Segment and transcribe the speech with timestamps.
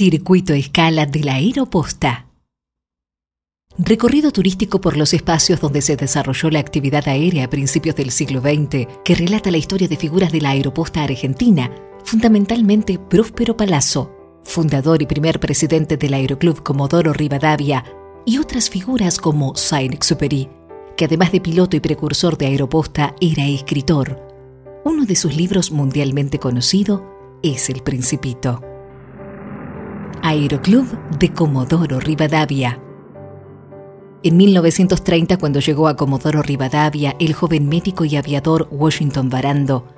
[0.00, 2.26] Circuito Escala de la Aeroposta.
[3.76, 8.40] Recorrido turístico por los espacios donde se desarrolló la actividad aérea a principios del siglo
[8.40, 11.70] XX, que relata la historia de figuras de la aeroposta argentina,
[12.02, 14.10] fundamentalmente Próspero Palazzo,
[14.42, 17.84] fundador y primer presidente del Aeroclub Comodoro Rivadavia,
[18.24, 20.48] y otras figuras como Saint-Exupéry,
[20.96, 24.18] que además de piloto y precursor de aeroposta era escritor.
[24.82, 27.04] Uno de sus libros mundialmente conocido
[27.42, 28.62] es El Principito.
[30.30, 30.86] Aeroclub
[31.18, 32.80] de Comodoro Rivadavia.
[34.22, 39.88] En 1930, cuando llegó a Comodoro Rivadavia, el joven médico y aviador Washington Barando,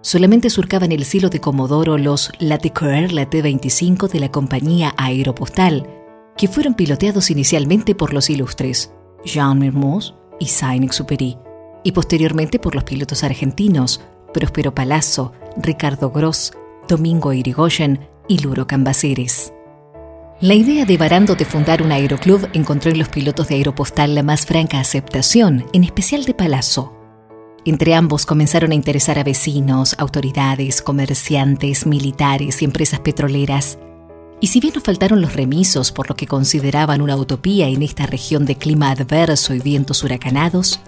[0.00, 5.88] solamente surcaban el cielo de Comodoro los Latécoère la T-25 de la compañía aeropostal,
[6.36, 8.92] que fueron piloteados inicialmente por los ilustres
[9.24, 11.36] Jean Mermoz y Saint-Exupéry,
[11.82, 14.00] y posteriormente por los pilotos argentinos
[14.32, 16.52] Próspero Palazzo, Ricardo Gross,
[16.86, 19.52] Domingo Irigoyen y Luro Cambaceres.
[20.42, 24.22] La idea de Barando de fundar un aeroclub encontró en los pilotos de Aeropostal la
[24.22, 26.94] más franca aceptación, en especial de Palazzo.
[27.66, 33.78] Entre ambos comenzaron a interesar a vecinos, autoridades, comerciantes, militares y empresas petroleras.
[34.40, 38.06] Y si bien no faltaron los remisos por lo que consideraban una utopía en esta
[38.06, 40.80] región de clima adverso y vientos huracanados,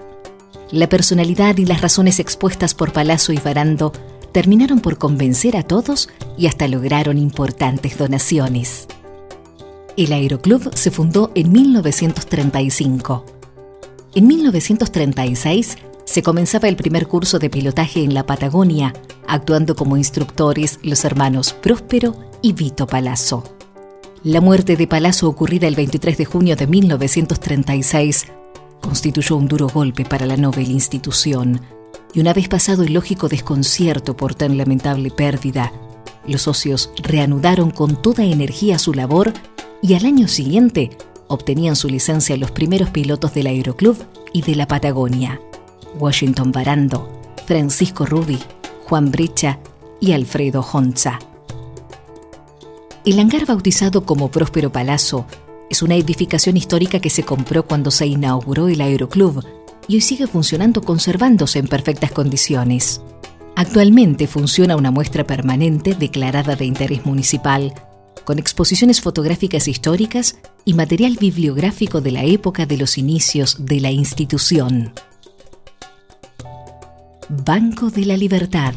[0.70, 3.92] la personalidad y las razones expuestas por Palazzo y Barando
[4.32, 6.08] terminaron por convencer a todos
[6.38, 8.88] y hasta lograron importantes donaciones.
[9.96, 13.26] El Aeroclub se fundó en 1935.
[14.14, 18.94] En 1936 se comenzaba el primer curso de pilotaje en la Patagonia,
[19.28, 23.44] actuando como instructores los hermanos Próspero y Vito Palazzo.
[24.24, 28.28] La muerte de Palazzo ocurrida el 23 de junio de 1936
[28.80, 31.60] constituyó un duro golpe para la noble institución,
[32.14, 35.72] y una vez pasado el lógico desconcierto por tan lamentable pérdida,
[36.26, 39.32] los socios reanudaron con toda energía su labor
[39.82, 40.90] y al año siguiente
[41.26, 43.96] obtenían su licencia los primeros pilotos del Aeroclub
[44.32, 45.40] y de la Patagonia,
[45.98, 47.10] Washington Barando,
[47.46, 48.38] Francisco Rubi,
[48.84, 49.58] Juan Brecha
[50.00, 51.18] y Alfredo Honza.
[53.04, 55.26] El hangar bautizado como Próspero Palazzo
[55.68, 59.44] es una edificación histórica que se compró cuando se inauguró el Aeroclub
[59.88, 63.00] y hoy sigue funcionando conservándose en perfectas condiciones.
[63.56, 67.74] Actualmente funciona una muestra permanente declarada de interés municipal
[68.24, 73.90] con exposiciones fotográficas históricas y material bibliográfico de la época de los inicios de la
[73.90, 74.92] institución.
[77.28, 78.74] Banco de la Libertad.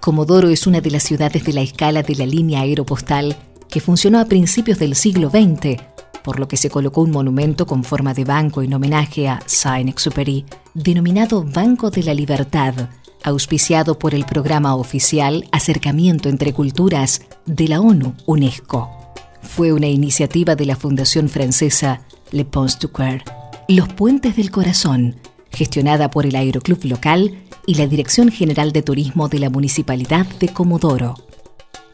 [0.00, 3.36] Comodoro es una de las ciudades de la escala de la línea aeropostal
[3.68, 5.80] que funcionó a principios del siglo XX,
[6.22, 10.44] por lo que se colocó un monumento con forma de banco en homenaje a Saint-Exupéry,
[10.74, 12.74] denominado Banco de la Libertad,
[13.24, 18.90] auspiciado por el programa oficial Acercamiento entre Culturas de la ONU UNESCO.
[19.42, 23.22] Fue una iniciativa de la Fundación Francesa Le Pont du Coeur,
[23.68, 25.16] Los Puentes del Corazón,
[25.50, 30.48] gestionada por el Aeroclub local y la Dirección General de Turismo de la Municipalidad de
[30.48, 31.14] Comodoro.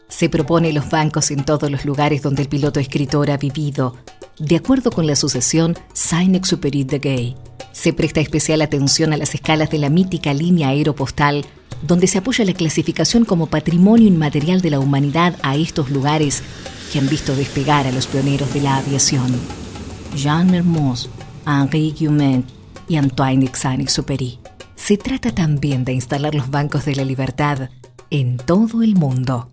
[0.07, 3.95] Se propone los bancos en todos los lugares donde el piloto escritor ha vivido,
[4.39, 7.35] de acuerdo con la sucesión Saint-Exupéry de Gay
[7.71, 11.45] se presta especial atención a las escalas de la mítica línea aeropostal,
[11.81, 16.43] donde se apoya la clasificación como patrimonio inmaterial de la humanidad a estos lugares
[16.91, 19.39] que han visto despegar a los pioneros de la aviación.
[20.15, 21.09] Jean Mermoz,
[21.45, 22.45] Henri Guillemot
[22.87, 24.39] y Antoine Exupéry.
[24.75, 27.69] Se trata también de instalar los bancos de la libertad
[28.09, 29.49] en todo el mundo.